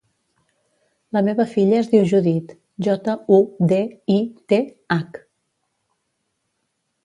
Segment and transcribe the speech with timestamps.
[1.17, 2.57] La meva filla es diu Judith:
[2.89, 3.41] jota, u,
[3.75, 3.79] de,
[4.17, 4.19] i,
[4.55, 4.63] te,
[4.99, 5.23] hac.